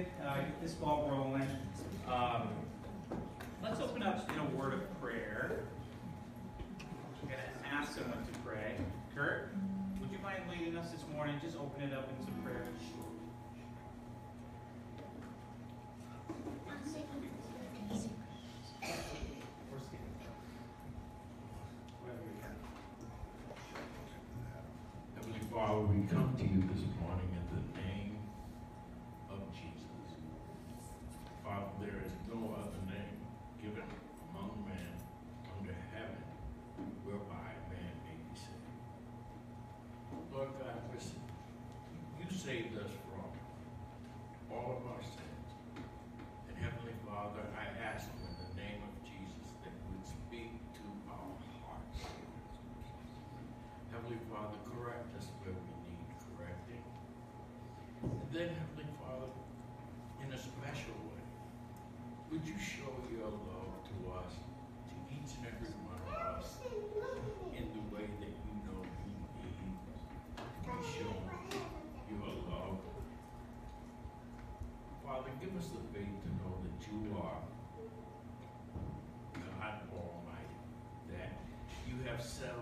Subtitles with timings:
[0.00, 1.48] excited, uh, get this ball rolling.
[2.08, 2.48] Um,
[3.62, 5.50] let's open up in a word of prayer.
[7.22, 8.76] I'm going to ask someone to pray.
[9.14, 9.52] Kurt,
[10.00, 11.36] would you mind leading us this morning?
[11.42, 12.64] Just open it up in some prayer.
[58.40, 59.28] Then, Heavenly Father,
[60.24, 61.24] in a special way,
[62.32, 64.32] would you show your love to us,
[64.88, 66.56] to each and every one of us,
[67.52, 71.20] in the way that you know we need to be shown
[72.08, 72.80] your love.
[75.04, 77.44] Father, give us the faith to know that you are
[79.36, 80.60] God Almighty,
[81.12, 81.36] that
[81.84, 82.59] you have settled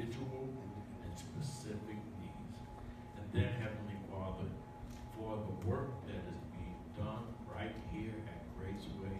[0.00, 0.48] individual
[1.04, 2.56] and specific needs.
[3.16, 4.48] And then, Heavenly Father,
[5.16, 9.12] for the work that is being done right here at Graceway,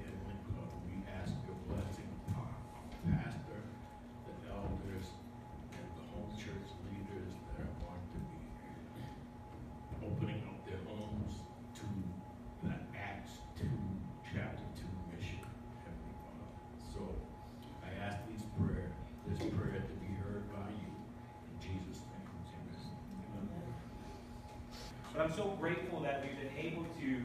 [25.21, 27.23] But I'm so grateful that we've been able to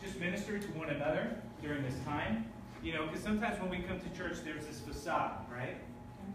[0.00, 2.46] just minister to one another during this time.
[2.84, 5.76] You know, because sometimes when we come to church, there's this facade, right?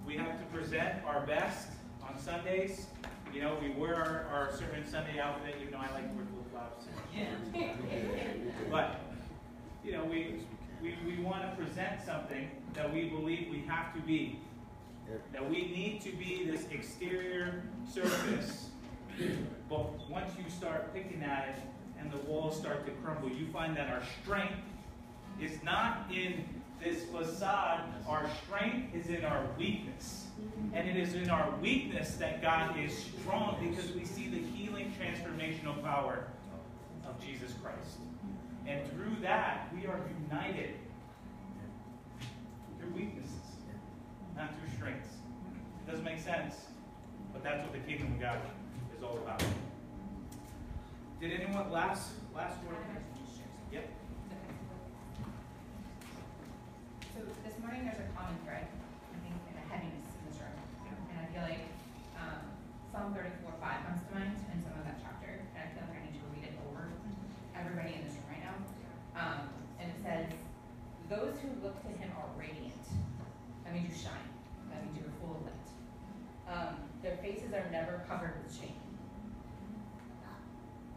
[0.06, 1.70] We have to present our best
[2.06, 2.88] on Sundays.
[3.34, 6.26] You know, we wear our, our certain Sunday outfit, even though I like to wear
[6.26, 6.88] flip flops.
[8.70, 9.00] But,
[9.82, 10.42] you know, we,
[10.82, 14.42] we, we want to present something that we believe we have to be.
[15.32, 18.72] That we need to be this exterior surface
[19.70, 21.56] but once you start picking at it
[22.00, 24.54] and the walls start to crumble, you find that our strength
[25.40, 26.44] is not in
[26.84, 27.82] this facade.
[28.08, 30.28] Our strength is in our weakness.
[30.74, 34.94] And it is in our weakness that God is strong because we see the healing
[35.00, 36.26] transformational power
[37.08, 37.98] of Jesus Christ.
[38.68, 40.00] And through that, we are
[40.30, 40.76] united
[42.80, 43.30] through weaknesses,
[44.36, 45.10] not through strengths.
[45.86, 46.56] It doesn't make sense,
[47.32, 48.63] but that's what the kingdom of God is
[49.04, 49.44] all about.
[51.20, 52.80] Did anyone last last word?
[53.72, 53.90] Yep.
[57.12, 60.56] So this morning there's a common thread, I think, and a heaviness in this room.
[61.12, 61.64] And I feel like
[62.16, 62.44] um,
[62.92, 65.36] Psalm 34 5 comes to mind in some of that chapter.
[65.52, 66.88] And I feel like I need to read it over
[67.60, 68.58] everybody in this room right now.
[69.20, 69.40] Um,
[69.84, 70.32] and it says,
[71.12, 72.88] Those who look to him are radiant.
[73.68, 74.32] That means you shine.
[74.72, 75.68] That means you're full of light.
[76.48, 76.72] Um,
[77.04, 78.80] their faces are never covered with shame.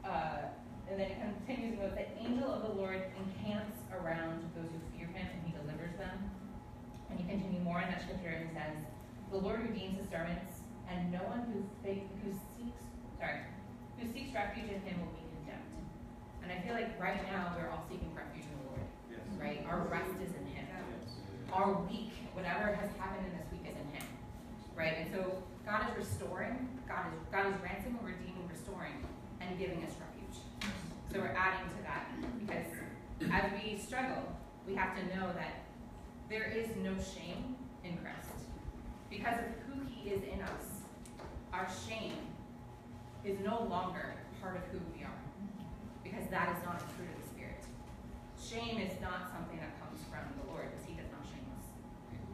[0.06, 0.54] Uh,
[0.88, 4.78] and then it continues and goes, The angel of the Lord encamps around those who
[4.94, 6.30] fear him and he delivers them.
[7.10, 7.26] And you
[8.04, 8.76] and says,
[9.30, 12.84] The Lord redeems his servants, and no one who, who seeks
[13.18, 13.40] sorry,
[13.98, 15.64] who seeks refuge in him will be condemned.
[16.44, 18.86] And I feel like right now we're all seeking refuge in the Lord.
[19.08, 19.20] Yes.
[19.40, 19.60] Right?
[19.68, 20.68] Our rest is in him.
[20.68, 21.16] Yes.
[21.52, 24.06] Our week, whatever has happened in this week is in him.
[24.76, 25.00] Right?
[25.00, 29.00] And so God is restoring, God is God is ransoming, redeeming, restoring,
[29.40, 30.36] and giving us refuge.
[31.12, 32.12] So we're adding to that
[32.44, 32.68] because
[33.32, 34.22] as we struggle,
[34.68, 35.64] we have to know that
[36.28, 38.26] there is no shame in Christ.
[39.08, 40.82] Because of who he is in us,
[41.52, 42.18] our shame
[43.24, 45.20] is no longer part of who we are.
[46.02, 47.62] Because that is not a fruit of the Spirit.
[48.38, 51.66] Shame is not something that comes from the Lord because he does not shame us.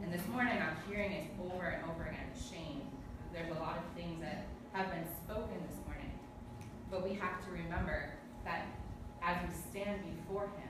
[0.03, 2.85] And this morning I'm hearing it over and over again, shame.
[3.33, 6.11] There's a lot of things that have been spoken this morning.
[6.91, 8.13] But we have to remember
[8.45, 8.67] that
[9.23, 10.69] as we stand before Him,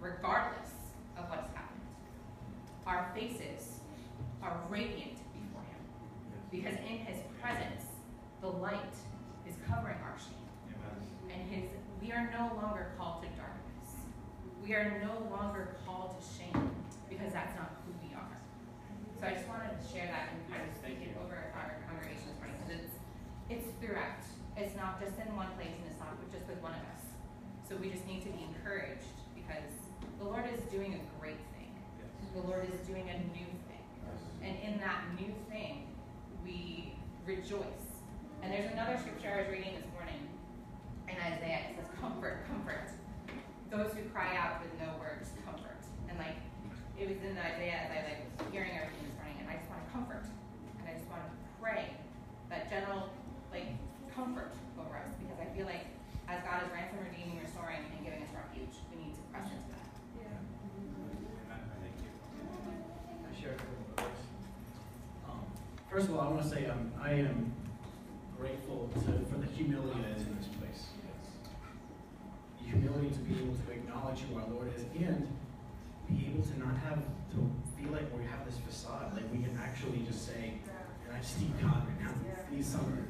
[0.00, 0.70] regardless
[1.18, 1.82] of what's happened,
[2.86, 3.80] our faces
[4.42, 5.82] are radiant before Him.
[6.50, 7.84] Because in His presence,
[8.40, 8.94] the light
[12.16, 13.92] are no longer called to darkness.
[14.64, 16.72] We are no longer called to shame
[17.12, 18.40] because that's not who we are.
[19.20, 22.32] So I just wanted to share that and kind of speak it over our congregation
[22.32, 22.96] this morning because it's
[23.52, 24.24] it's throughout.
[24.56, 27.04] It's not just in one place and it's not just with one of us.
[27.68, 29.68] So we just need to be encouraged because
[30.16, 31.68] the Lord is doing a great thing.
[32.32, 33.84] The Lord is doing a new thing.
[34.40, 35.84] And in that new thing,
[36.40, 36.96] we
[37.28, 38.00] rejoice.
[38.40, 40.35] And there's another scripture I was reading this morning
[41.08, 41.70] in Isaiah.
[41.70, 42.90] It says, Comfort, comfort.
[43.70, 45.80] Those who cry out with no words, comfort.
[46.08, 46.38] And like,
[46.98, 49.68] it was in Isaiah as I like was hearing everything this morning, and I just
[49.68, 50.24] want to comfort.
[50.80, 51.30] And I just want to
[51.60, 51.92] pray
[52.48, 53.10] that general
[53.50, 53.74] like
[54.14, 55.90] comfort over us because I feel like
[56.28, 59.66] as God is ransom redeeming, restoring, and giving us refuge, we need to press into
[59.74, 59.86] that.
[63.26, 64.22] I share a couple of words.
[65.28, 65.40] Um,
[65.90, 67.52] First of all, I want to say um, I am
[68.38, 70.55] grateful to, for the humility that is in this place.
[72.66, 75.26] Humility to be able to acknowledge who our Lord is and
[76.08, 77.38] be able to not have to
[77.78, 80.54] feel like we have this facade, like we can actually just say,
[81.06, 82.14] and I Steve God right now,
[82.50, 83.06] these summer.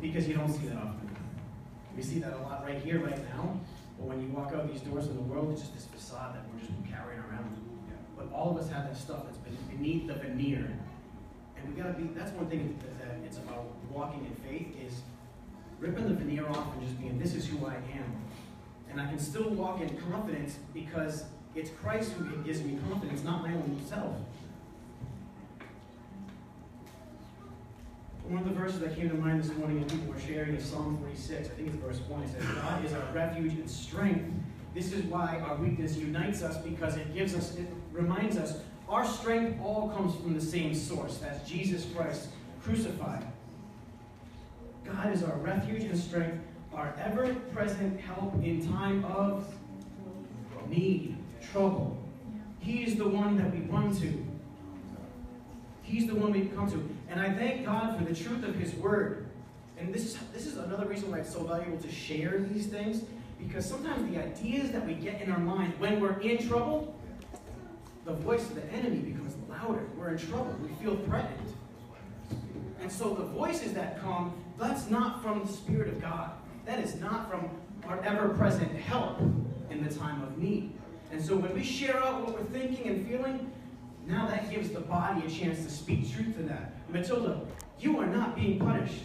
[0.00, 1.16] Because you don't see that often.
[1.96, 3.58] We see that a lot right here, right now.
[3.98, 6.42] But when you walk out these doors in the world, it's just this facade that
[6.52, 7.56] we're just carrying around.
[8.16, 9.38] But all of us have that stuff that's
[9.70, 10.66] beneath the veneer.
[11.56, 15.00] And we gotta be, that's one thing that it's about walking in faith is
[15.80, 18.16] ripping the veneer off and just being, this is who I am.
[18.90, 21.24] And I can still walk in confidence because
[21.54, 24.16] it's Christ who gives me confidence, not my own self.
[28.26, 30.64] One of the verses that came to mind this morning and people were sharing is
[30.64, 31.48] Psalm 46.
[31.48, 32.22] I think it's verse 1.
[32.22, 34.32] It says, God is our refuge and strength.
[34.74, 39.04] This is why our weakness unites us because it gives us, it reminds us, our
[39.04, 41.18] strength all comes from the same source.
[41.18, 42.28] That's Jesus Christ
[42.62, 43.24] crucified.
[44.84, 49.46] God is our refuge and strength, our ever present help in time of
[50.68, 51.16] need,
[51.52, 51.96] trouble.
[52.60, 54.26] He is the one that we run to.
[55.82, 56.88] He's the one we come to.
[57.10, 59.26] And I thank God for the truth of His Word.
[59.78, 63.02] And this is, this is another reason why it's so valuable to share these things.
[63.38, 66.96] Because sometimes the ideas that we get in our mind when we're in trouble,
[68.04, 69.86] the voice of the enemy becomes louder.
[69.96, 70.56] We're in trouble.
[70.62, 71.53] We feel threatened.
[72.80, 76.32] And so the voices that come, that's not from the Spirit of God.
[76.66, 77.48] That is not from
[77.88, 79.20] our ever present help
[79.70, 80.72] in the time of need.
[81.12, 83.50] And so when we share out what we're thinking and feeling,
[84.06, 86.72] now that gives the body a chance to speak truth to that.
[86.88, 87.40] Matilda,
[87.78, 89.02] you are not being punished.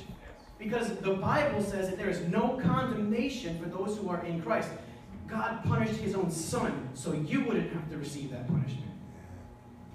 [0.57, 4.69] Because the Bible says that there is no condemnation for those who are in Christ.
[5.27, 8.91] God punished his own son, so you wouldn't have to receive that punishment.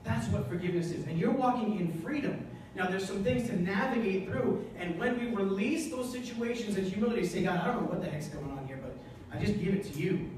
[0.05, 1.06] That's what forgiveness is.
[1.06, 2.47] And you're walking in freedom.
[2.75, 4.65] Now, there's some things to navigate through.
[4.79, 8.11] And when we release those situations in humility, say, God, I don't know what the
[8.11, 8.97] heck's going on here, but
[9.32, 10.31] I just give it to you.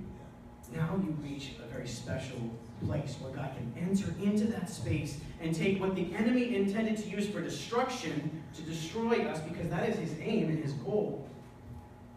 [0.74, 2.38] Now you reach a very special
[2.84, 7.08] place where God can enter into that space and take what the enemy intended to
[7.08, 11.26] use for destruction to destroy us because that is his aim and his goal.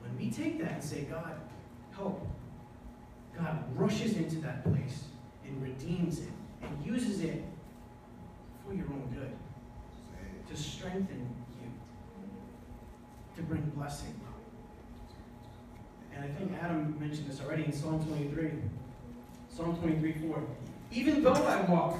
[0.02, 1.40] When we take that and say, God,
[1.96, 2.28] help,
[3.38, 5.04] God rushes into that place
[5.46, 6.30] and redeems it
[6.62, 7.42] and uses it
[8.66, 9.32] for your own good
[10.50, 11.30] to strengthen
[11.62, 11.70] you,
[13.36, 14.20] to bring blessing.
[16.16, 18.52] And I think Adam mentioned this already in Psalm 23.
[19.50, 20.44] Psalm 23 4.
[20.92, 21.98] Even though I walk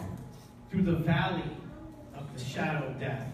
[0.70, 1.44] through the valley
[2.16, 3.26] of the shadow of death,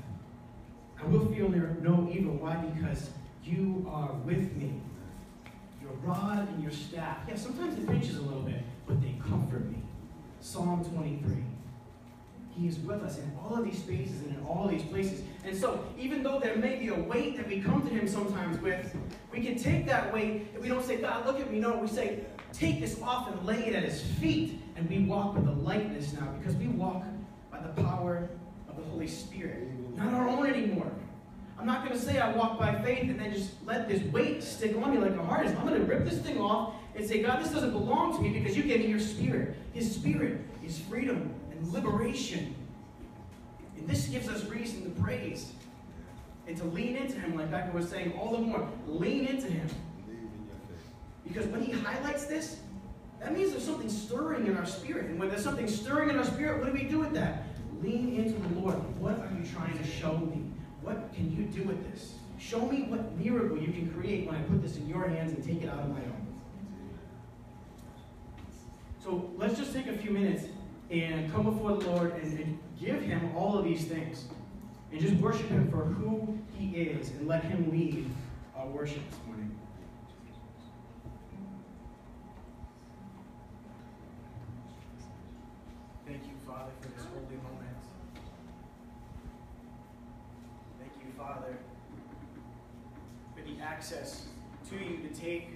[1.02, 2.34] I will feel no evil.
[2.34, 2.56] Why?
[2.56, 3.10] Because
[3.44, 4.74] you are with me.
[5.82, 7.18] Your rod and your staff.
[7.28, 9.78] Yeah, sometimes it pinches a little bit, but they comfort me.
[10.42, 11.44] Psalm 23.
[12.58, 15.22] He is with us in all of these spaces and in all these places.
[15.44, 18.62] And so, even though there may be a weight that we come to Him sometimes
[18.62, 18.96] with,
[19.32, 21.60] we can take that weight and we don't say, God, look at me.
[21.60, 22.22] No, we say,
[22.54, 24.62] take this off and lay it at His feet.
[24.78, 27.04] And we walk with a lightness now because we walk
[27.52, 28.30] by the power
[28.70, 30.92] of the Holy Spirit, not our own anymore.
[31.58, 34.44] I'm not going to say I walk by faith and then just let this weight
[34.44, 35.56] stick on me like a harness.
[35.58, 38.30] I'm going to rip this thing off and say, God, this doesn't belong to me
[38.38, 39.56] because you gave me your spirit.
[39.74, 42.56] His spirit is freedom and liberation.
[43.78, 45.52] And this gives us reason to praise
[46.48, 48.68] and to lean into Him, like Becca was saying, all the more.
[48.88, 49.68] Lean into Him.
[51.28, 52.60] Because when He highlights this,
[53.20, 55.06] that means there's something stirring in our spirit.
[55.06, 57.44] And when there's something stirring in our spirit, what do we do with that?
[57.82, 58.76] Lean into the Lord.
[59.00, 60.46] What are you trying to show me?
[60.86, 62.14] what can you do with this?
[62.38, 65.44] Show me what miracle you can create when I put this in your hands and
[65.44, 66.28] take it out of my own.
[69.04, 70.46] So let's just take a few minutes
[70.92, 74.26] and come before the Lord and, and give Him all of these things.
[74.92, 78.10] And just worship Him for who He is and let Him lead
[78.56, 79.58] our worship this morning.
[86.08, 87.78] Thank you, Father, for this holy moment.
[90.80, 91.58] Thank you, Father,
[93.36, 94.28] for the access
[94.70, 95.55] to you to take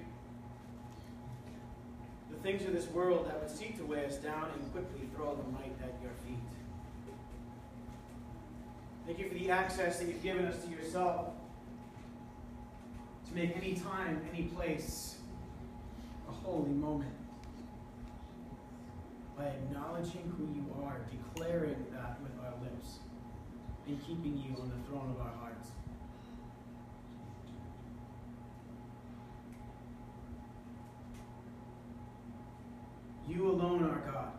[2.65, 5.73] of this world that would seek to weigh us down and quickly throw the right
[5.81, 6.39] at your feet.
[9.05, 11.33] Thank you for the access that you've given us to yourself
[13.27, 15.15] to make any time, any place
[16.27, 17.13] a holy moment
[19.37, 22.99] by acknowledging who you are, declaring that with our lips,
[23.87, 25.69] and keeping you on the throne of our hearts.
[33.29, 34.31] You alone are God.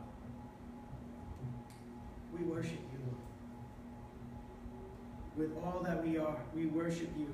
[2.37, 3.16] We worship you.
[5.37, 7.32] With all that we are, we worship you.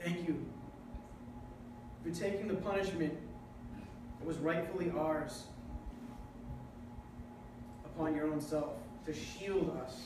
[0.00, 0.46] Thank you
[2.04, 3.14] for taking the punishment
[4.20, 5.42] that was rightfully ours
[7.84, 8.74] upon your own self
[9.06, 10.02] to shield us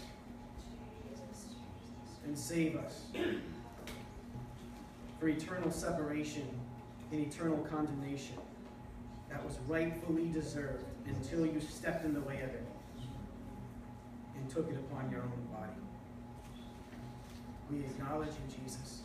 [2.25, 3.02] and save us
[5.21, 6.49] for eternal separation
[7.11, 8.38] and eternal condemnation
[9.33, 12.67] that was rightfully deserved until you stepped in the way of it
[14.37, 15.73] and took it upon your own body.
[17.71, 19.01] We acknowledge you, Jesus.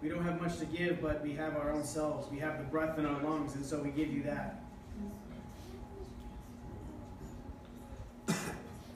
[0.00, 2.30] We don't have much to give, but we have our own selves.
[2.30, 4.60] We have the breath in our lungs, and so we give you that.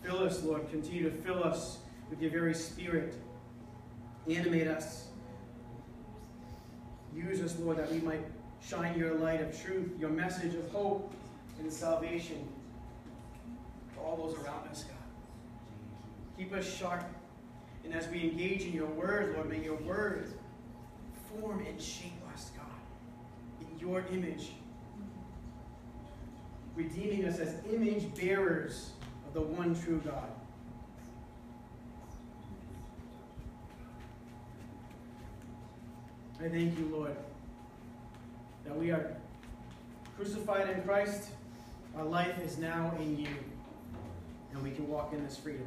[0.02, 0.70] fill us, Lord.
[0.70, 1.78] Continue to fill us
[2.10, 3.14] with your very spirit.
[4.28, 5.07] Animate us.
[7.18, 8.24] Use us, Lord, that we might
[8.64, 11.12] shine your light of truth, your message of hope
[11.58, 12.46] and salvation
[13.94, 14.96] to all those around us, God.
[16.36, 17.04] Keep us sharp.
[17.84, 20.32] And as we engage in your word, Lord, may your word
[21.28, 22.66] form and shape us, God,
[23.60, 24.52] in your image.
[26.76, 28.92] Redeeming us as image bearers
[29.26, 30.30] of the one true God.
[36.40, 37.16] I thank you, Lord,
[38.64, 39.16] that we are
[40.16, 41.30] crucified in Christ.
[41.96, 43.26] Our life is now in you,
[44.52, 45.66] and we can walk in this freedom.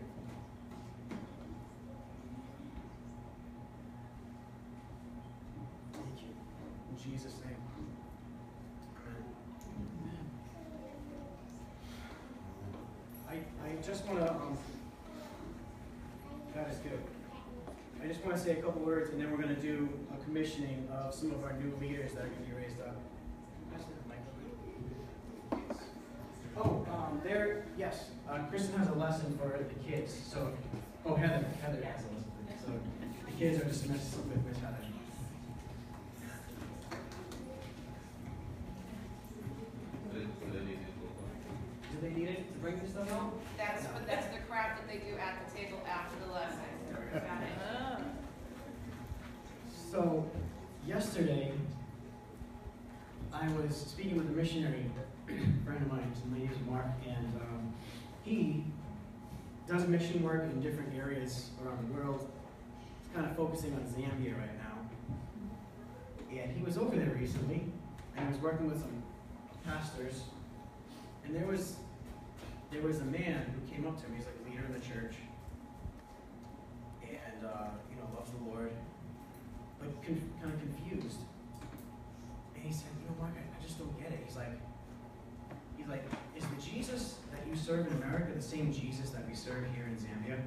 [5.92, 6.30] Thank you.
[6.90, 7.58] In Jesus' name.
[10.08, 10.26] Amen.
[13.30, 13.34] I,
[13.68, 14.58] I just want to, um,
[16.56, 17.00] God is good.
[18.02, 19.90] I just want to say a couple words, and then we're going to do
[20.32, 22.96] commissioning of some of our new leaders that are going to be raised up.
[26.56, 30.54] Oh, um, there, yes, uh, Kristen has a lesson for the kids, so,
[31.06, 32.32] oh, Heather, Heather has a lesson.
[32.66, 32.72] So
[33.26, 34.91] the kids are just messing with Miss Heather.
[60.10, 62.28] Work in different areas around the world.
[63.02, 64.80] He's kind of focusing on Zambia right now.
[66.32, 67.64] And he was over there recently,
[68.16, 69.04] and he was working with some
[69.66, 70.24] pastors,
[71.24, 71.76] and there was
[72.72, 74.16] there was a man who came up to him.
[74.16, 75.16] He's like a leader in the church,
[77.04, 78.72] and uh, you know loves the Lord,
[79.80, 81.20] but kind of confused.
[82.56, 84.58] And he said, "You know, Mark, I, I just don't get it." He's like,
[85.78, 86.06] he's like,
[86.36, 87.18] "Is the Jesus
[87.52, 90.40] you serve in America the same Jesus that we serve here in Zambia?"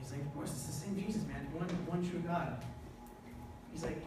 [0.00, 1.46] He's like, "Of course, it's the same Jesus, man.
[1.52, 2.64] One, one true God."
[3.72, 4.02] He's like,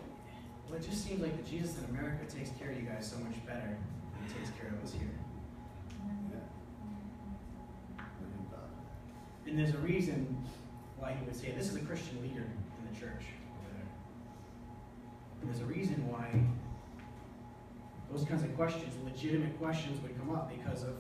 [0.68, 3.18] "Well, it just seems like the Jesus in America takes care of you guys so
[3.20, 5.10] much better than he takes care of us here."
[9.46, 10.38] And there's a reason
[11.00, 13.26] why he would say this is a Christian leader in the church
[13.58, 13.88] over there.
[15.42, 16.46] And there's a reason why
[18.12, 20.96] those kinds of questions, legitimate questions, would come up because of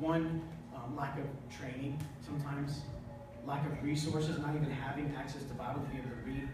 [0.00, 0.42] one,
[0.74, 2.80] um, lack of training sometimes,
[3.46, 6.48] lack of resources, not even having access to Bible to be able to read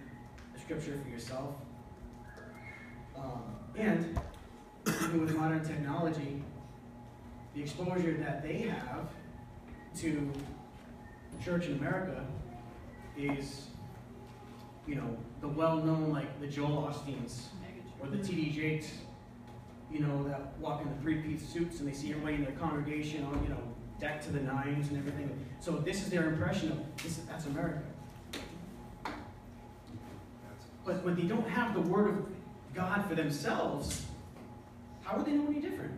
[0.54, 1.54] the scripture for yourself.
[3.16, 3.42] Um,
[3.76, 4.18] and
[4.86, 6.42] even with modern technology,
[7.54, 9.08] the exposure that they have
[9.98, 10.32] to
[11.42, 12.24] church in America
[13.16, 13.66] is,
[14.86, 17.44] you know, the well-known like the Joel Osteens
[18.00, 18.50] or the T.D.
[18.50, 18.90] Jakes,
[19.96, 23.24] you know, that walk in the three-piece suits and they see everybody in their congregation
[23.24, 23.62] on, you know,
[23.98, 25.30] decked to the nines and everything.
[25.60, 27.16] So this is their impression of this.
[27.28, 27.80] That's America.
[30.84, 32.26] But when they don't have the Word of
[32.74, 34.04] God for themselves,
[35.02, 35.92] how would they know any different?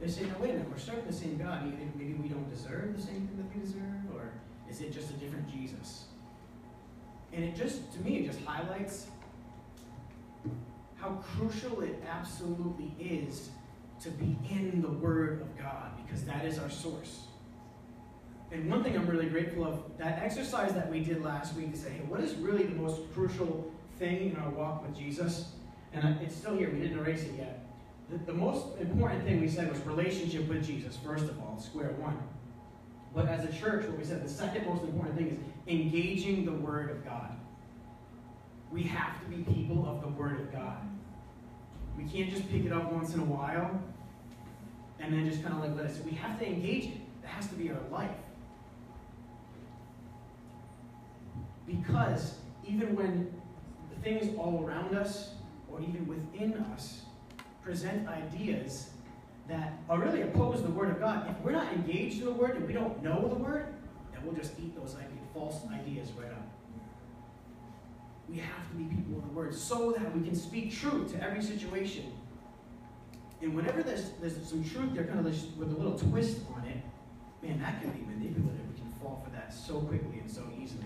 [0.00, 1.62] They say, no, wait a minute, we're serving the same God.
[1.94, 4.14] Maybe, we don't deserve the same thing that they deserve?
[4.14, 4.32] Or
[4.70, 6.04] is it just a different Jesus?
[7.34, 9.08] And it just, to me, it just highlights
[11.00, 13.50] how crucial it absolutely is
[14.02, 17.22] to be in the Word of God, because that is our source.
[18.52, 21.78] And one thing I'm really grateful of, that exercise that we did last week to
[21.78, 25.52] say, hey, what is really the most crucial thing in our walk with Jesus?
[25.92, 27.66] And it's still here, we didn't erase it yet.
[28.10, 31.90] The, the most important thing we said was relationship with Jesus, first of all, square
[31.98, 32.18] one.
[33.14, 36.52] But as a church, what we said, the second most important thing is engaging the
[36.52, 37.36] Word of God.
[38.70, 40.78] We have to be people of the Word of God.
[42.00, 43.78] We can't just pick it up once in a while
[44.98, 45.94] and then just kind of like let it.
[45.94, 46.04] sit.
[46.04, 47.22] We have to engage it.
[47.22, 48.10] That has to be our life.
[51.66, 53.32] Because even when
[53.94, 55.34] the things all around us,
[55.70, 57.02] or even within us,
[57.62, 58.90] present ideas
[59.48, 62.56] that are really oppose the Word of God, if we're not engaged in the Word
[62.56, 63.66] and we don't know the Word,
[64.12, 64.96] then we'll just eat those
[65.32, 66.46] false ideas right up.
[68.30, 71.22] We have to be people of the Word so that we can speak truth to
[71.22, 72.12] every situation.
[73.42, 76.76] And whenever there's, there's some truth there, kind of with a little twist on it,
[77.42, 78.60] man, that can be manipulative.
[78.72, 80.84] We can fall for that so quickly and so easily.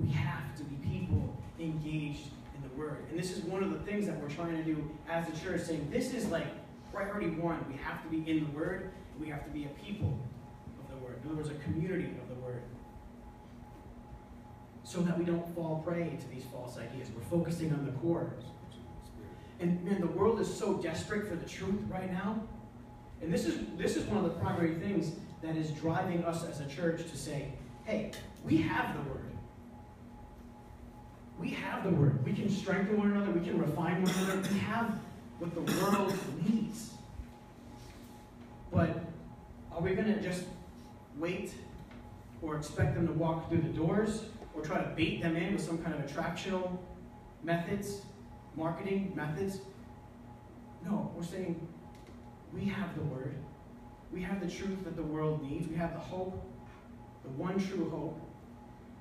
[0.00, 3.04] We have to be people engaged in the Word.
[3.10, 5.60] And this is one of the things that we're trying to do as a church,
[5.60, 6.46] saying this is like
[6.92, 7.64] priority one.
[7.68, 8.90] We have to be in the Word,
[9.20, 10.18] we have to be a people
[10.82, 11.20] of the Word.
[11.22, 12.62] In other words, a community of the Word.
[14.94, 17.08] So that we don't fall prey to these false ideas.
[17.12, 18.32] We're focusing on the core.
[19.58, 22.40] And man, the world is so desperate for the truth right now.
[23.20, 25.10] And this is this is one of the primary things
[25.42, 27.54] that is driving us as a church to say,
[27.84, 28.12] hey,
[28.44, 29.32] we have the word.
[31.40, 32.24] We have the word.
[32.24, 34.96] We can strengthen one another, we can refine one another, we have
[35.40, 36.14] what the world
[36.48, 36.92] needs.
[38.72, 39.02] But
[39.72, 40.44] are we gonna just
[41.16, 41.52] wait
[42.42, 45.62] or expect them to walk through the doors or try to bait them in with
[45.62, 46.78] some kind of attractional
[47.42, 48.02] methods?
[48.56, 49.58] marketing methods.
[50.84, 51.66] No, we're saying
[52.52, 53.34] we have the word.
[54.12, 55.68] We have the truth that the world needs.
[55.68, 56.40] We have the hope,
[57.24, 58.20] the one true hope.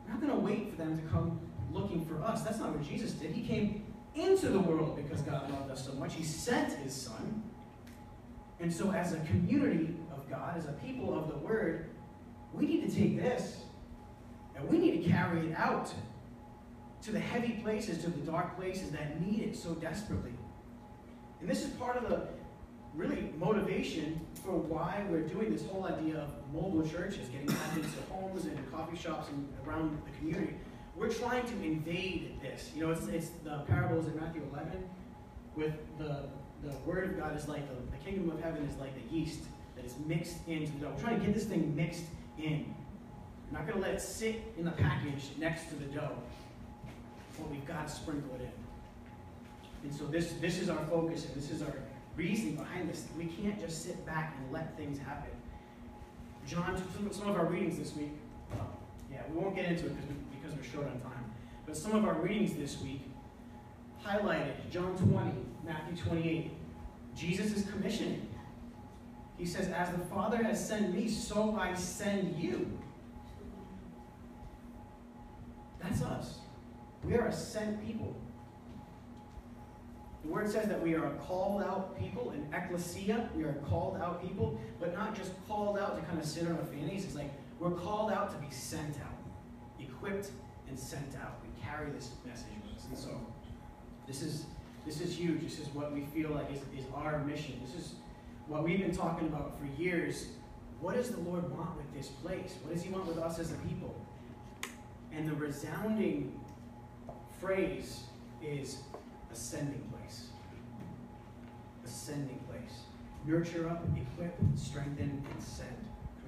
[0.05, 1.39] We're not going to wait for them to come
[1.71, 2.41] looking for us.
[2.43, 3.31] That's not what Jesus did.
[3.31, 3.85] He came
[4.15, 6.13] into the world because God loved us so much.
[6.15, 7.43] He sent his son.
[8.59, 11.89] And so, as a community of God, as a people of the word,
[12.53, 13.62] we need to take this
[14.63, 15.93] and we need to carry it out
[17.04, 20.32] to the heavy places, to the dark places that need it so desperately.
[21.41, 22.28] And this is part of the
[22.95, 27.89] really motivation for why we're doing this whole idea of mobile churches, getting back into
[28.10, 30.56] homes and coffee shops and around the community.
[30.95, 32.71] We're trying to invade this.
[32.76, 34.84] You know, it's, it's the parables in Matthew 11
[35.56, 36.30] with the,
[36.63, 39.39] the word of God is like the, the kingdom of heaven is like the yeast
[39.76, 40.93] that is mixed into the dough.
[40.95, 42.06] We're trying to get this thing mixed
[42.38, 42.73] in.
[43.53, 46.17] We're not going to let it sit in the package next to the dough
[47.37, 49.89] but we've got to sprinkle it in.
[49.89, 51.73] And so this, this is our focus and this is our
[52.15, 53.05] reasoning behind this.
[53.17, 55.31] We can't just sit back and let things happen.
[56.47, 58.11] John, some, of our readings this week,
[58.53, 58.63] uh,
[59.11, 61.23] yeah, we won't get into it because, we, because we're short on time,
[61.65, 63.01] but some of our readings this week
[64.05, 65.31] highlighted John 20,
[65.65, 66.51] Matthew 28.
[67.15, 68.27] Jesus is commissioning.
[69.37, 72.69] He says, As the Father has sent me, so I send you.
[75.84, 76.39] That's us.
[77.04, 78.15] We are a sent people.
[80.24, 83.30] The word says that we are a called out people, in ecclesia.
[83.36, 86.54] We are called out people, but not just called out to kind of sit on
[86.54, 87.04] our fannies.
[87.04, 90.32] It's like we're called out to be sent out, equipped
[90.69, 91.41] and sent out.
[91.43, 92.86] We carry this message with us.
[92.88, 93.10] And so
[94.08, 94.46] this is
[94.86, 95.41] this is huge.
[95.41, 97.60] This is what we feel like is, is our mission.
[97.65, 97.96] This is
[98.48, 100.28] what we've been talking about for years.
[100.80, 102.56] What does the Lord want with this place?
[102.63, 103.93] What does He want with us as a people?
[105.15, 106.39] And the resounding
[107.39, 108.04] phrase
[108.41, 108.78] is
[109.32, 110.28] ascending place.
[111.86, 112.82] Ascending place.
[113.26, 115.69] Nurture up, equip, strengthen, and send.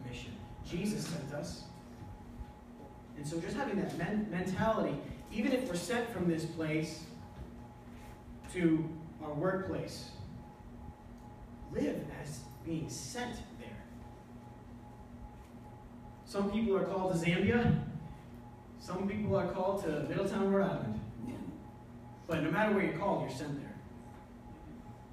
[0.02, 0.32] Commission.
[0.65, 1.63] Jesus sent us.
[3.17, 4.95] And so just having that men- mentality,
[5.32, 7.04] even if we're sent from this place
[8.54, 8.88] to
[9.24, 10.12] our workplace,
[11.74, 13.84] live as being sent there.
[16.26, 17.82] Some people are called to Zambia.
[18.86, 21.00] Some people are called to Middletown, Rhode Island.
[22.28, 23.74] But no matter where you're called, you're sent there.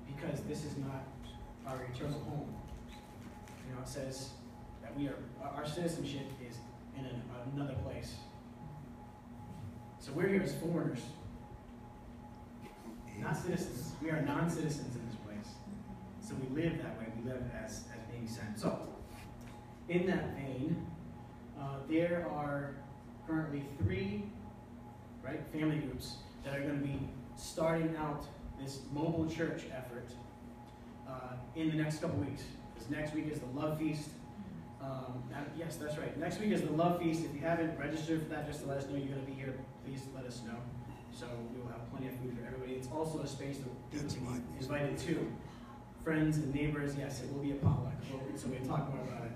[0.07, 1.07] Because this is not
[1.67, 2.55] our eternal home.
[3.67, 4.29] You know, it says
[4.83, 6.59] that we are, our- citizenship is
[6.99, 7.23] in an,
[7.55, 8.17] another place.
[10.01, 11.01] So we're here as foreigners,
[13.21, 13.93] not citizens.
[14.03, 15.55] We are non-citizens in this place.
[16.21, 17.07] So we live that way.
[17.17, 18.59] We live as, as being sent.
[18.59, 18.87] So,
[19.89, 20.87] in that vein,
[21.59, 22.75] uh, there are
[23.33, 24.25] currently three,
[25.25, 26.99] right, family groups that are going to be
[27.37, 28.27] starting out
[28.61, 30.07] this mobile church effort
[31.09, 32.42] uh, in the next couple weeks.
[32.75, 34.09] Because next week is the Love Feast.
[34.83, 36.16] Um, that- yes, that's right.
[36.18, 37.25] Next week is the Love Feast.
[37.25, 39.33] If you haven't registered for that, just to let us know you're going to be
[39.33, 39.55] here,
[39.87, 40.57] please let us know.
[41.14, 42.75] So we will have plenty of food for everybody.
[42.75, 45.33] It's also a space that people That's can be invited to.
[46.05, 47.95] Friends and neighbors, yes, it will be a potluck.
[48.11, 49.33] We'll- So we'll talk more about it.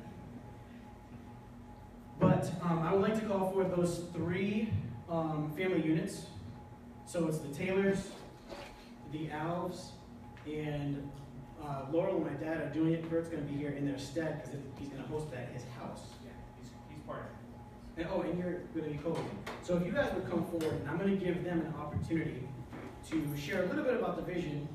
[2.19, 4.73] But um, I would like to call for those three
[5.11, 6.27] um, family units.
[7.07, 8.09] So it's the Taylors,
[9.13, 9.91] the Alves,
[10.47, 11.09] and
[11.63, 13.09] uh, Laurel and my dad are doing it.
[13.09, 15.53] Kurt's going to be here in their stead because he's going to host that at
[15.53, 16.01] his house.
[16.25, 17.33] Yeah, he's, he's part of it.
[17.99, 19.19] And, oh, and you're going to be co
[19.63, 22.49] So if you guys would come forward, and I'm going to give them an opportunity
[23.11, 24.69] to share a little bit about the vision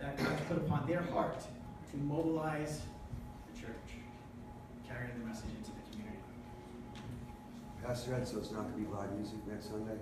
[0.00, 2.82] that God's put upon their heart to mobilize
[3.52, 3.76] the church,
[4.88, 5.81] carrying the message into.
[7.84, 9.96] Pastor Ed, so it's not gonna be live music next Sunday?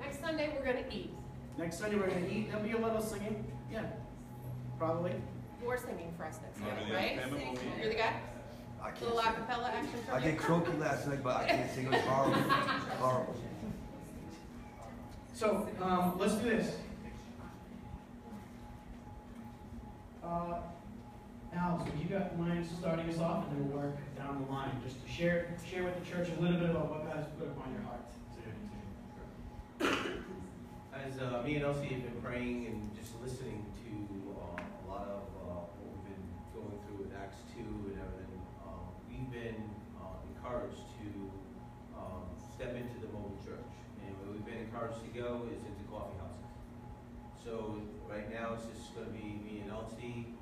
[0.00, 1.10] Next Sunday, we're gonna eat.
[1.58, 2.48] Next Sunday we're going to eat.
[2.50, 3.44] There'll be a little singing.
[3.72, 3.84] Yeah,
[4.76, 5.12] probably.
[5.62, 7.18] You're singing for us next Sunday, the right?
[7.18, 8.12] Alabama will be- You're the guy?
[8.82, 9.32] I can't Little sing.
[9.32, 10.30] acapella action I from you?
[10.32, 11.86] did croaky last night, but I can't sing.
[11.86, 12.34] It was horrible.
[12.98, 13.36] Horrible.
[15.32, 16.74] So um, let's do this.
[20.24, 20.54] Uh,
[21.56, 24.70] Al, so you got mind starting us off, and then we'll work down the line,
[24.84, 27.46] just to share share with the church a little bit about what God has put
[27.46, 28.02] upon your heart.
[30.94, 33.92] As uh, me and Elsie have been praying and just listening to
[34.34, 38.40] uh, a lot of uh, what we've been going through with Acts 2 and everything,
[38.66, 39.62] um, we've been
[40.00, 41.08] uh, encouraged to
[41.94, 43.70] um, step into the mobile church.
[44.02, 46.50] And where we've been encouraged to go is into coffee houses.
[47.44, 47.78] So
[48.10, 50.34] right now it's just going to be me and Elsie.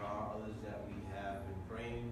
[0.00, 2.08] We- there are others that we have been praying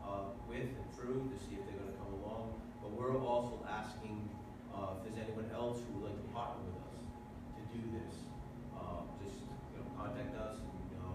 [0.00, 2.56] uh, with and through to see if they're going to come along.
[2.80, 4.24] But we're also asking
[4.72, 8.24] uh, if there's anyone else who would like to partner with us to do this,
[8.72, 11.12] uh, just, you know, contact us and, you know,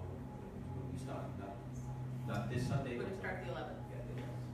[0.78, 1.58] when we start, not,
[2.30, 3.02] not this Sunday.
[3.02, 3.82] We're gonna start the eleventh.
[3.90, 4.46] Yeah, the 11th.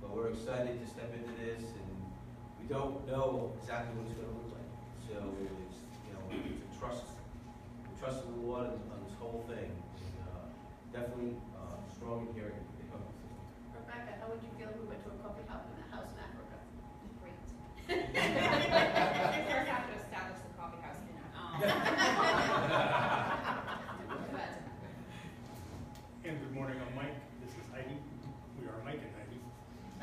[0.00, 1.88] But we're excited to step into this and
[2.60, 4.72] we don't know exactly what it's gonna look like.
[5.04, 7.04] So it's, you know, a trust,
[7.84, 9.70] we trust in the Lord this whole thing.
[9.70, 10.46] And, uh,
[10.92, 12.52] Definitely, uh, strong in here.
[13.74, 16.10] Rebecca, how would you feel if we went to a coffee house in a house
[16.14, 16.56] in Africa?
[17.20, 17.38] Great.
[19.46, 21.14] First have to establish the coffee house in
[21.60, 21.70] But
[26.26, 27.96] And good morning, I'm Mike, this is Heidi,
[28.58, 29.38] we are Mike and Heidi.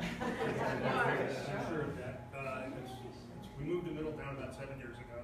[0.00, 2.16] I'm sure of that.
[2.32, 3.20] Uh, it's- it's-
[3.58, 5.20] We moved to Middletown about seven years ago,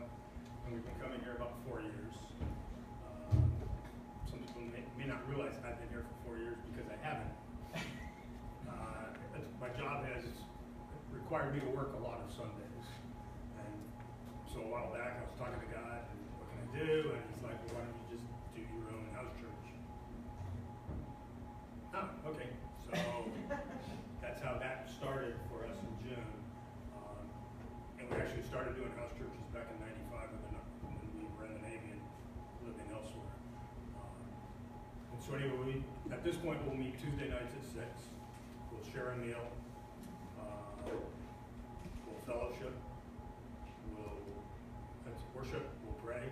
[0.66, 2.09] and we've been coming here about four years.
[5.30, 7.30] Realize I've been here for four years because I haven't.
[8.70, 9.10] Uh,
[9.60, 10.22] My job has
[11.10, 12.86] required me to work a lot of Sundays.
[13.58, 13.74] And
[14.46, 17.10] so a while back, I was talking to God, and what can I do?
[17.18, 19.66] And he's like, well, why don't you just do your own house church?
[21.98, 22.50] Oh, okay,
[22.86, 22.94] so
[24.22, 26.30] that's how that started for us in June.
[26.94, 27.26] Um,
[27.98, 29.76] And we actually started doing house churches back in
[35.30, 37.86] so anyway, we, at this point, we'll meet Tuesday nights at six,
[38.72, 39.46] we'll share a meal,
[40.40, 40.90] uh,
[42.06, 42.74] we'll fellowship,
[43.94, 44.18] we'll,
[45.34, 46.22] worship, we'll pray,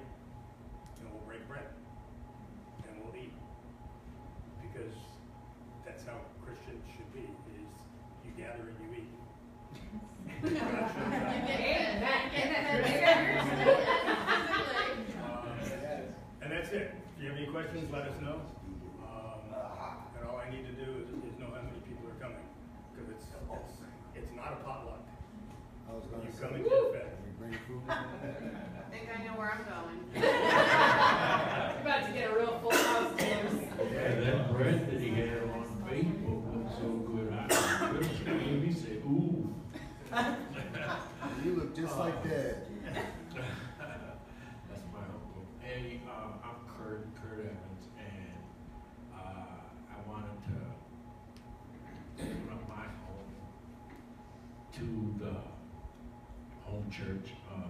[56.89, 57.69] home church, uh,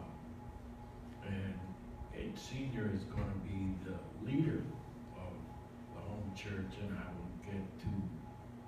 [1.27, 1.55] and
[2.14, 4.62] Ed Senior is gonna be the leader
[5.16, 5.33] of
[5.94, 7.92] the home church, and I will get to,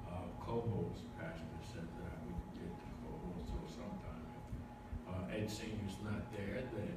[0.08, 5.50] uh, co-host, Pastor said that I would get to co-host, so sometime if, uh, Ed
[5.50, 6.96] Senior's not there, then,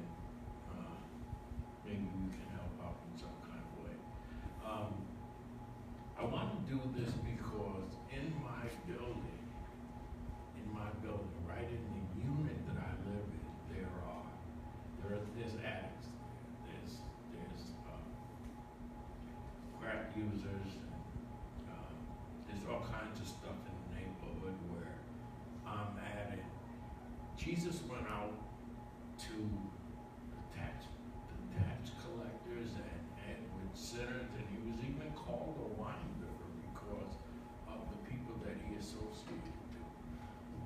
[0.70, 0.96] uh,
[1.84, 3.96] maybe we can help out in some kind of way.
[4.64, 4.94] Um,
[6.18, 7.12] I want to do this
[27.44, 28.32] Jesus went out
[29.20, 30.88] to the tax,
[31.28, 37.12] the tax collectors and, with sinners, and he was even called a wine bibber because
[37.68, 39.80] of the people that he associated to.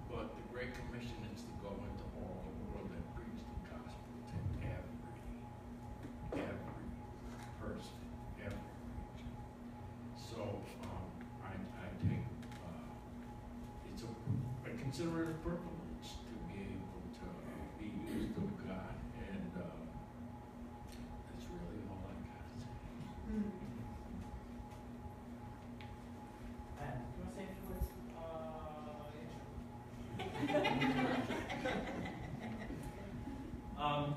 [0.07, 4.15] But the Great Commission is to go into all the world and preach the gospel
[4.31, 6.91] to every, every
[7.59, 7.99] person,
[8.39, 8.71] every
[9.19, 9.35] creature.
[10.15, 11.11] So, um,
[11.43, 12.87] I, I uh,
[13.91, 14.11] it's a,
[14.63, 15.78] I consider it a privilege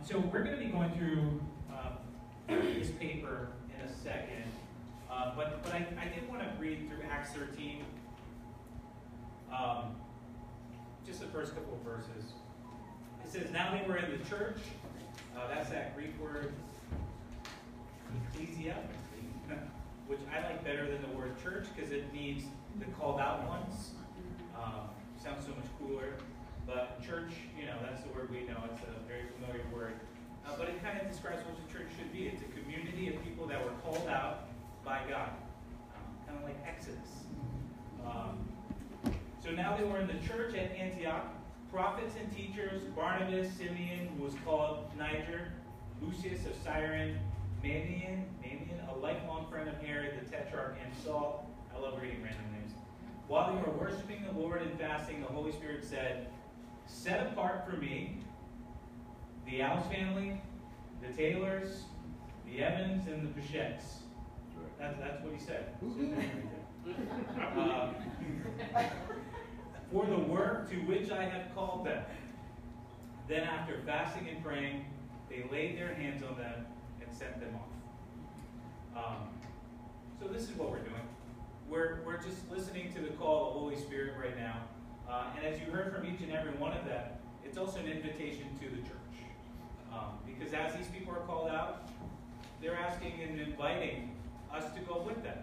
[0.03, 1.91] so we're gonna be going through, uh,
[2.47, 4.43] this paper in a second.
[5.09, 7.83] Uh, but, but I, I did wanna read through Acts thirteen.
[9.51, 9.95] Um,
[11.05, 12.33] just the first couple of verses.
[13.25, 14.57] It says, now they were in the church,
[15.35, 16.53] uh, that's that Greek word,
[18.33, 18.75] ecclesia,
[20.07, 22.43] which I like better than the word church, because it means
[22.79, 23.91] the called out ones.
[24.55, 24.89] Um,
[25.21, 26.13] sounds so much cooler.
[26.73, 28.63] But church, you know, that's the word we know.
[28.71, 29.99] It's a very familiar word.
[30.47, 32.27] Uh, but it kind of describes what the church should be.
[32.27, 34.47] It's a community of people that were called out
[34.85, 35.31] by God,
[35.95, 37.27] um, kind of like Exodus.
[38.05, 38.39] Um,
[39.43, 41.27] so now they were in the church at Antioch.
[41.71, 45.51] Prophets and teachers, Barnabas, Simeon, who was called Niger,
[46.01, 47.17] Lucius of Cyrene,
[47.63, 51.49] Manaen, Manaen, a lifelong friend of Herod the Tetrarch, and Saul.
[51.75, 52.73] I love reading random names.
[53.27, 56.27] While they were worshiping the Lord and fasting, the Holy Spirit said,
[56.91, 58.17] Set apart for me
[59.45, 60.39] the Alves family,
[61.01, 61.83] the Taylors,
[62.45, 64.01] the Evans, and the Bichettes.
[64.79, 65.73] That's, that's what he said.
[67.55, 67.89] Uh,
[69.91, 72.03] for the work to which I have called them.
[73.27, 74.85] Then, after fasting and praying,
[75.29, 76.65] they laid their hands on them
[77.01, 77.55] and sent them
[78.95, 79.05] off.
[79.05, 79.27] Um,
[80.19, 81.07] so, this is what we're doing.
[81.69, 84.61] We're, we're just listening to the call of the Holy Spirit right now.
[85.11, 87.03] Uh, and as you heard from each and every one of them,
[87.43, 89.17] it's also an invitation to the church.
[89.91, 91.89] Um, because as these people are called out,
[92.61, 94.15] they're asking and inviting
[94.53, 95.37] us to go with them.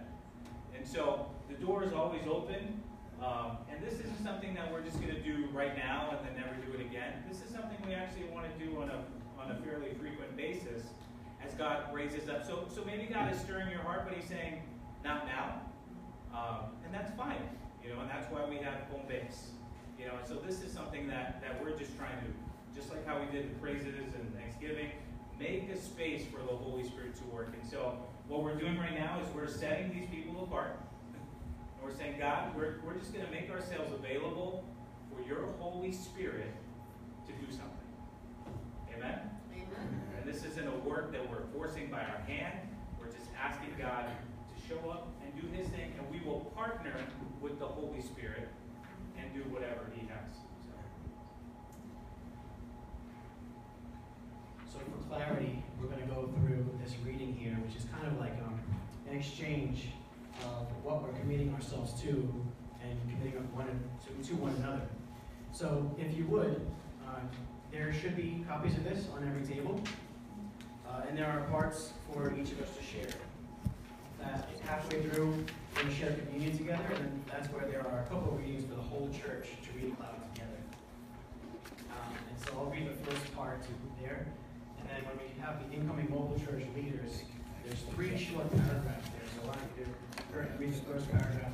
[0.75, 2.81] And so the door is always open.
[3.23, 6.43] Um, and this isn't something that we're just going to do right now and then
[6.43, 7.21] never do it again.
[7.29, 9.03] This is something we actually want to do on a,
[9.39, 10.81] on a fairly frequent basis
[11.45, 12.43] as God raises up.
[12.43, 14.63] So, so maybe God is stirring your heart, but He's saying,
[15.03, 15.61] not now.
[16.33, 17.41] Um, and that's fine,
[17.83, 19.49] you know, and that's why we have home base.
[19.99, 23.05] You know, and so this is something that, that we're just trying to, just like
[23.05, 24.87] how we did the praises and Thanksgiving,
[25.37, 27.53] make a space for the Holy Spirit to work.
[27.59, 30.79] And so what we're doing right now is we're setting these people apart.
[31.13, 34.63] And we're saying, God, we're, we're just going to make ourselves available
[35.11, 36.53] for your Holy Spirit
[37.27, 37.67] to do something.
[38.95, 39.19] Amen?
[39.53, 40.01] Amen.
[40.17, 42.57] And this isn't a work that we're forcing by our hand.
[42.97, 46.95] We're just asking God to show up and do His thing, and we will partner
[47.41, 48.47] with the Holy Spirit
[49.29, 50.35] and do whatever He has.
[54.71, 58.07] So, So for clarity, we're going to go through this reading here, which is kind
[58.07, 58.59] of like um,
[59.09, 59.89] an exchange
[60.45, 62.09] of what we're committing ourselves to
[62.83, 63.67] and committing one
[64.05, 64.81] to, to one another.
[65.51, 66.61] So if you would,
[67.07, 67.19] uh,
[67.71, 69.81] there should be copies of this on every table,
[70.87, 73.13] uh, and there are parts for each of us to share.
[74.19, 78.39] That halfway through, to share communion together, and that's where there are a couple of
[78.39, 80.61] readings for the whole church to read aloud together.
[81.91, 83.69] Um, and so I'll read the first part to
[84.01, 84.27] there,
[84.79, 87.23] and then when we have the incoming mobile church leaders,
[87.63, 89.87] there's three short paragraphs there, so why don't you
[90.57, 91.53] read the first paragraph.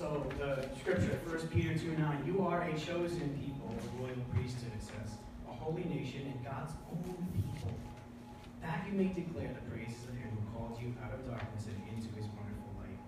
[0.00, 4.72] So the scripture, First Peter two nine, you are a chosen people, a royal priesthood,
[4.74, 7.49] it says, a holy nation and God's own people,
[8.62, 11.76] that you may declare the praises of him who called you out of darkness and
[11.88, 13.00] into his wonderful light.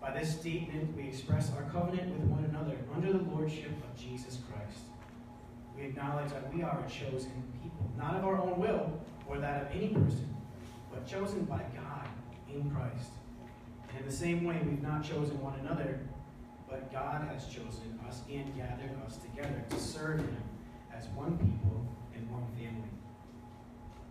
[0.00, 4.38] By this statement, we express our covenant with one another under the lordship of Jesus
[4.50, 4.86] Christ.
[5.76, 9.62] We acknowledge that we are a chosen people, not of our own will or that
[9.62, 10.34] of any person,
[10.90, 12.08] but chosen by God
[12.52, 13.10] in Christ.
[13.88, 16.00] And in the same way, we've not chosen one another,
[16.68, 20.36] but God has chosen us and gathered us together to serve Him
[20.96, 22.95] as one people and one family.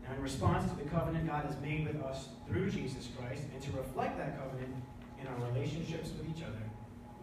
[0.08, 3.62] Now, in response to the covenant God has made with us through Jesus Christ, and
[3.64, 4.74] to reflect that covenant
[5.20, 6.62] in our relationships with each other,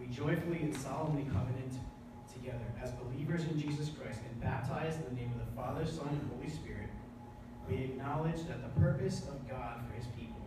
[0.00, 1.74] we joyfully and solemnly covenant
[2.32, 6.08] together as believers in Jesus Christ and baptized in the name of the Father, Son,
[6.08, 6.88] and Holy Spirit.
[7.68, 10.42] We acknowledge that the purpose of God for His people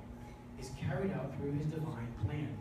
[0.59, 2.57] is carried out through His divine plan,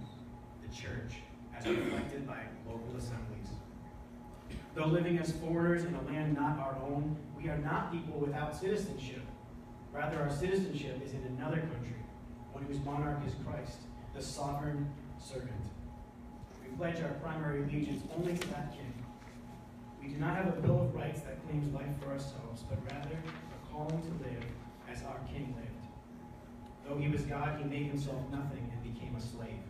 [0.62, 1.16] the church,
[1.56, 3.48] as reflected by local assemblies.
[4.74, 8.54] Though living as foreigners in a land not our own, we are not people without
[8.54, 9.22] citizenship.
[9.94, 11.94] Rather, our citizenship is in another country,
[12.52, 13.78] one whose monarch is Christ,
[14.12, 14.90] the sovereign
[15.22, 15.52] servant.
[16.60, 18.92] We pledge our primary allegiance only to that king.
[20.02, 23.14] We do not have a Bill of Rights that claims life for ourselves, but rather
[23.14, 24.44] a calling to live
[24.90, 25.70] as our king lived.
[26.84, 29.62] Though he was God, he made himself nothing and became a slave.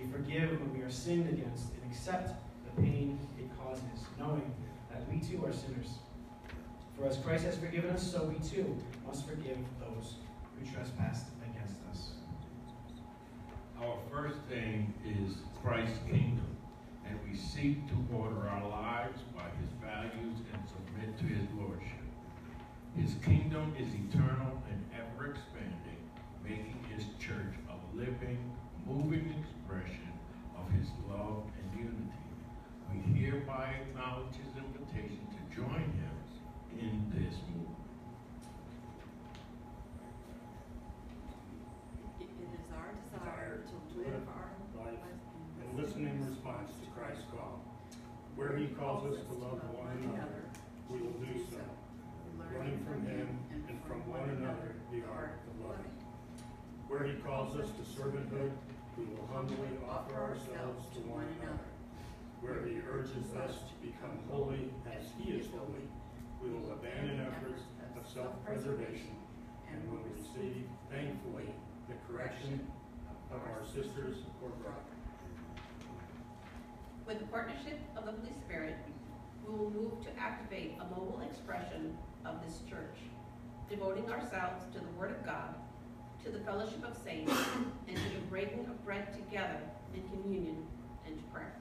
[0.00, 2.34] We forgive when we are sinned against and accept
[2.66, 3.84] the pain it causes,
[4.18, 4.52] knowing
[4.90, 5.94] that we too are sinners.
[7.02, 10.14] For as Christ has forgiven us, so we too must forgive those
[10.54, 12.12] who trespass against us.
[13.80, 15.34] Our first thing is
[15.64, 16.56] Christ's kingdom,
[17.04, 22.06] and we seek to order our lives by his values and submit to his lordship.
[22.96, 25.98] His kingdom is eternal and ever expanding,
[26.44, 28.38] making his church a living,
[28.86, 30.01] moving expression
[49.02, 50.46] Us to love one another,
[50.88, 51.58] we will do so,
[52.38, 53.26] learning from him
[53.66, 55.90] and from one another the art of loving.
[56.86, 58.54] Where he calls us to servanthood,
[58.96, 61.66] we will humbly offer ourselves to one another.
[62.46, 65.82] Where he urges us to become holy as he is holy,
[66.38, 67.66] we will abandon efforts
[67.98, 69.18] of self-preservation
[69.66, 70.62] and will receive
[70.94, 71.50] thankfully
[71.90, 72.70] the correction
[73.34, 74.94] of our sisters or brothers.
[77.04, 78.76] With the partnership of the Holy Spirit,
[79.46, 82.96] we will move to activate a mobile expression of this church,
[83.68, 85.54] devoting ourselves to the Word of God,
[86.24, 87.32] to the fellowship of saints,
[87.88, 89.58] and to the breaking of bread together
[89.94, 90.56] in communion
[91.06, 91.54] and to prayer.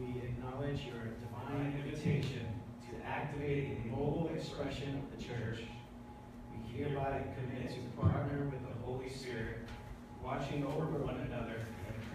[0.00, 2.46] We acknowledge your divine invitation
[2.88, 5.60] to activate a mobile expression of the church.
[6.50, 9.68] We hereby commit to partner with the Holy Spirit,
[10.24, 11.66] watching over one another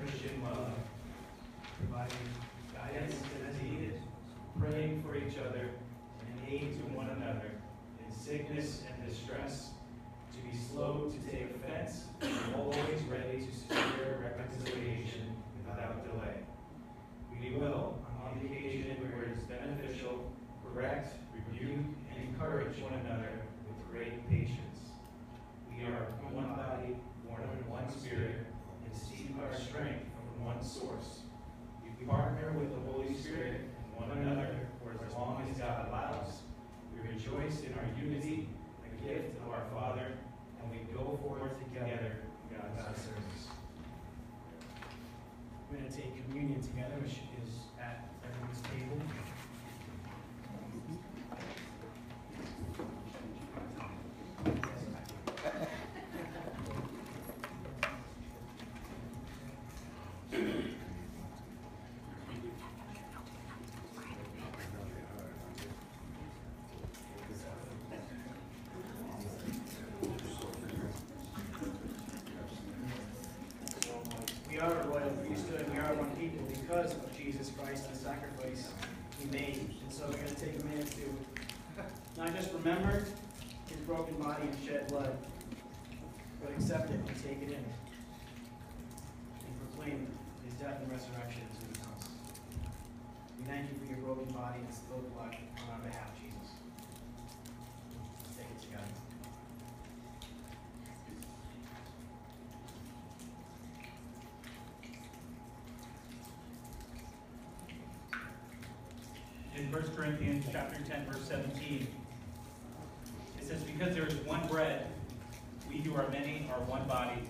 [0.06, 0.72] Christian love,
[1.80, 2.30] providing
[2.76, 3.15] guidance
[3.50, 4.00] as needed,
[4.60, 5.72] praying for each other,
[6.22, 7.50] and aid to one another
[8.06, 9.72] in sickness and distress,
[10.32, 16.38] to be slow to take offense, and always ready to secure reconciliation without delay.
[17.41, 20.32] We will, on the occasion where it is beneficial,
[20.63, 24.82] correct, rebuke, and encourage one another with great patience.
[25.68, 26.96] We are one body,
[27.28, 28.46] born of one spirit,
[29.36, 31.21] seek our strength from one source.
[31.84, 36.41] We partner with the Holy Spirit and one another for as long as God allows.
[36.93, 38.48] We rejoice in our unity,
[38.84, 40.13] the gift of our Father,
[40.62, 43.48] and we go forth together in God's service.
[45.71, 49.25] We're going to take communion together, which is at everyone's table.
[74.76, 78.67] Are royal priesthood, we are one people because of Jesus Christ and the sacrifice
[79.15, 79.71] he made.
[79.71, 81.08] And so we're going to take a minute to
[82.19, 83.08] not just remember
[83.71, 85.15] his broken body and shed blood,
[86.44, 87.63] but accept it and take it in.
[89.48, 90.12] And proclaim
[90.44, 92.12] his death and resurrection as he comes.
[93.40, 96.12] We thank you for your broken body and spilled blood on our behalf,
[109.96, 111.87] Corinthians chapter 10, verse 17,
[113.39, 114.87] it says, Because there is one bread,
[115.69, 117.21] we who are many are one body,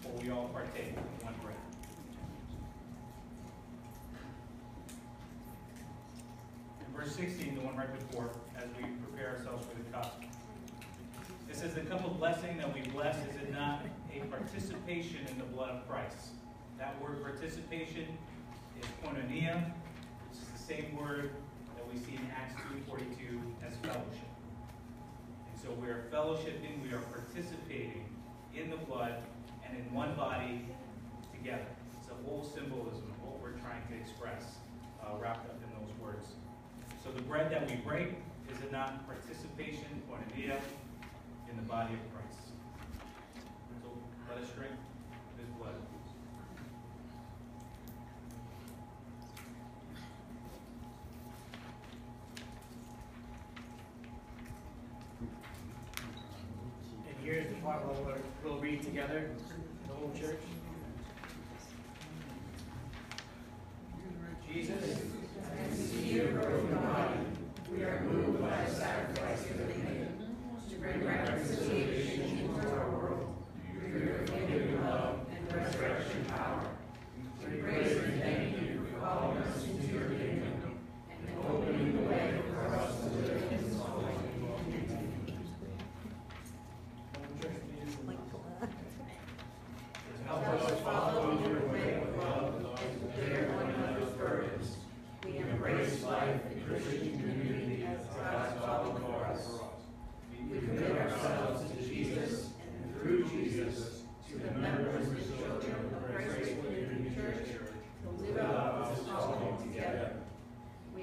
[0.00, 1.56] for we all partake of one bread.
[6.80, 10.20] In verse 16, the one right before, as we prepare ourselves for the cup,
[11.48, 13.82] it says, The cup of blessing that we bless, is it not
[14.12, 16.30] a participation in the blood of Christ?
[16.78, 18.08] That word participation
[18.76, 19.70] is koinonia,
[20.28, 21.30] which is the same word
[21.92, 22.54] we see in Acts
[22.88, 24.30] 2.42 as fellowship.
[25.50, 28.04] And so we are fellowshipping, we are participating
[28.54, 29.22] in the blood
[29.66, 30.66] and in one body
[31.36, 31.66] together.
[31.98, 34.56] It's a whole symbolism of what we're trying to express
[35.02, 36.26] uh, wrapped up in those words.
[37.04, 38.14] So the bread that we break,
[38.50, 40.60] is it not participation, koinonia,
[41.50, 42.56] in the body of Christ?
[43.82, 43.90] So
[44.30, 44.72] let us drink
[45.36, 45.74] his blood.
[57.92, 59.30] We'll- uh, we'll read together,
[59.88, 60.38] the whole church.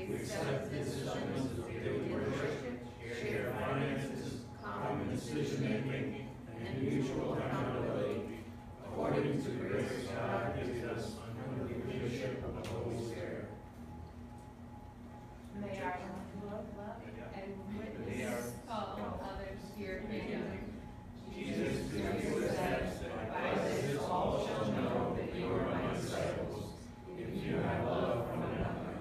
[0.09, 2.79] We accept this assurance of daily worship,
[3.21, 8.21] share finances, common decision-making, and mutual accountability
[8.85, 11.11] according to the grace God gives us
[11.53, 13.45] under the leadership of the Holy Spirit.
[15.61, 15.99] May our
[16.45, 16.95] love, love,
[17.35, 20.59] and witness all others here together.
[21.35, 22.99] Jesus, to you says,
[23.31, 26.63] by this all shall know that you are my disciples,
[27.17, 28.97] if you have love for one another.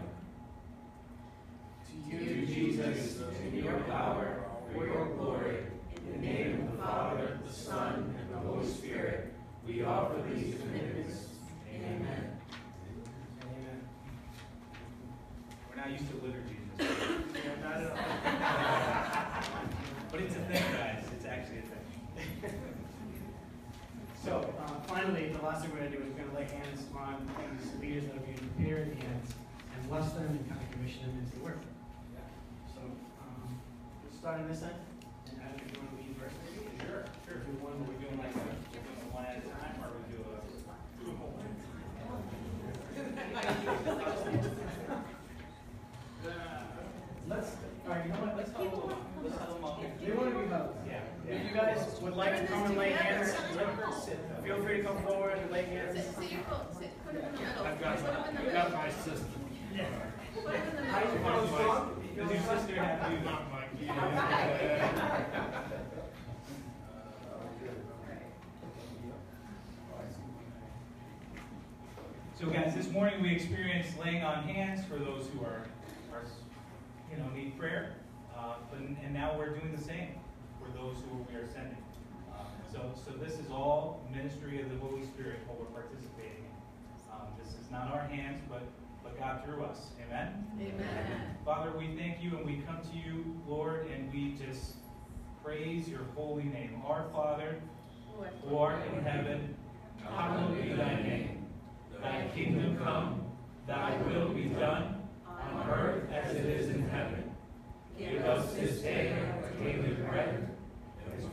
[1.86, 5.56] To you, Jesus, in your power, for your glory,
[5.96, 9.32] in the name of the Father, the Son, and the Holy Spirit,
[9.66, 11.26] we offer these commitments.
[11.74, 12.38] Amen.
[13.42, 13.78] Amen.
[15.68, 16.88] We're not used to liturgy in this.
[20.10, 21.04] But it's a thing, guys.
[21.14, 22.54] It's actually a thing.
[24.24, 27.28] So, uh, finally, the last thing we're gonna do is we're gonna lay hands on
[27.56, 31.18] these leaders that have been prepared and, and bless them and kind of commission them
[31.24, 31.60] into the work.
[32.74, 33.60] So, um,
[34.04, 34.74] let's start on this end,
[35.30, 36.66] and Adam, if you wanna lead first, maybe?
[36.82, 37.38] Sure, sure.
[37.46, 38.42] Do one, Are we doing like, a-
[38.74, 40.40] we're doing one at a time, or we do a,
[40.98, 41.52] do a whole one?
[47.28, 47.56] let's,
[47.86, 49.02] all right, you know what, let's hold them up.
[49.22, 49.80] Let's have them all.
[50.02, 50.74] They wanna be held.
[50.86, 51.00] Yeah.
[51.28, 53.32] If you guys would like to come and lay hands,
[54.44, 55.96] feel free to come forward and lay hands.
[55.96, 57.66] Sit, sit your foot, sit, put it in the middle.
[57.66, 59.30] I've got, Put 'em in the I've got my system.
[60.34, 61.46] Put 'em in you middle.
[61.48, 62.16] feeling.
[62.16, 63.18] Does your sister have you?
[63.20, 63.88] Not my key.
[72.40, 75.66] So guys, this morning we experienced laying on hands for those who are,
[76.12, 76.22] are
[77.10, 77.94] you know, need prayer.
[78.36, 80.10] Uh, but, and now we're doing the same
[80.60, 81.76] for those who we are sending.
[82.72, 87.12] So, so this is all ministry of the Holy Spirit, what we're participating in.
[87.12, 88.62] Um, this is not our hands, but,
[89.02, 89.86] but God through us.
[90.06, 90.46] Amen?
[90.60, 91.36] Amen.
[91.44, 94.74] Father, we thank you and we come to you, Lord, and we just
[95.42, 96.82] praise your holy name.
[96.86, 97.56] Our Father,
[98.44, 99.54] who art in heaven,
[100.04, 101.46] hallowed be thy name.
[102.02, 103.22] Thy kingdom come,
[103.66, 107.24] thy will be done, on earth as it is in heaven.
[107.98, 110.48] Give us this day our daily bread,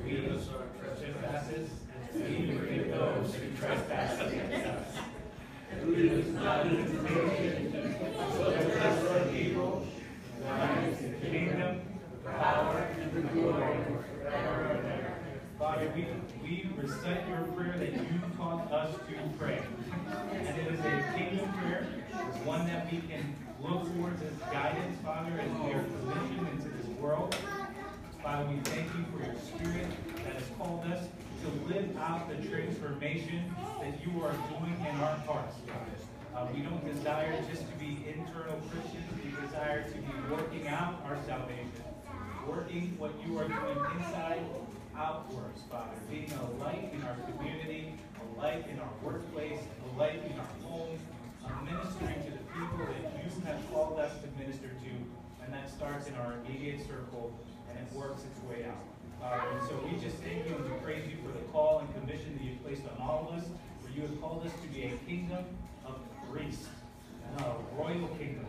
[0.05, 1.69] forgive us our trespasses,
[2.09, 4.87] as we forgive those who trespass against us.
[5.71, 9.87] And lead us not into temptation, but deliver us from evil.
[10.43, 11.81] Thine is the kingdom,
[12.23, 13.77] the power, and the glory
[14.21, 15.13] forever and ever.
[15.57, 16.05] Father, we,
[16.43, 19.63] we recite your prayer that you taught us to pray.
[20.33, 21.87] And it is a kingdom prayer.
[22.43, 26.85] One that we can look towards as guidance, Father, as we are positioned into this
[26.99, 27.35] world.
[28.25, 29.85] Father, we thank you for your spirit
[30.25, 31.05] that has called us
[31.43, 35.93] to live out the transformation that you are doing in our hearts, Father.
[36.33, 39.05] Uh, we don't desire just to be internal Christians.
[39.23, 41.69] We desire to be working out our salvation,
[42.49, 44.41] working what you are doing inside
[44.97, 50.23] outwards, Father, being a light in our community, a light in our workplace, a light
[50.25, 50.99] in our homes,
[51.61, 56.07] ministering to the people that you have called us to minister to, and that starts
[56.07, 57.31] in our immediate circle
[57.77, 58.83] and works its way out.
[59.19, 61.89] Father, and so we just thank you and we praise you for the call and
[61.95, 63.45] commission that you've placed on all of us,
[63.81, 65.45] for you have called us to be a kingdom
[65.85, 65.95] of
[66.31, 66.67] priests,
[67.39, 67.43] a
[67.77, 68.45] royal kingdom,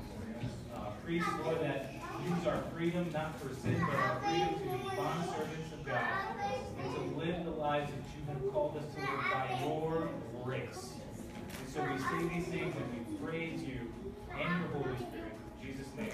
[0.74, 1.92] uh, priests, Lord, that
[2.28, 6.02] use our freedom not for sin, but our freedom to be bond servants of God
[6.82, 10.08] and to live the lives that you have called us to live by your
[10.44, 10.92] grace.
[11.60, 13.92] And so we say these things and we praise you
[14.32, 15.32] and your Holy Spirit.
[15.62, 16.10] In Jesus' name.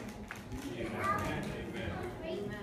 [2.24, 2.54] Amen.